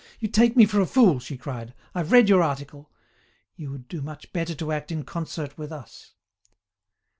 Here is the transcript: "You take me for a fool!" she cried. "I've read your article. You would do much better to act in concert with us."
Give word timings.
"You 0.19 0.27
take 0.29 0.55
me 0.57 0.65
for 0.65 0.81
a 0.81 0.87
fool!" 0.87 1.19
she 1.19 1.37
cried. 1.37 1.75
"I've 1.93 2.11
read 2.11 2.27
your 2.27 2.41
article. 2.41 2.89
You 3.55 3.69
would 3.69 3.87
do 3.87 4.01
much 4.01 4.33
better 4.33 4.55
to 4.55 4.71
act 4.71 4.91
in 4.91 5.03
concert 5.03 5.55
with 5.59 5.71
us." 5.71 6.13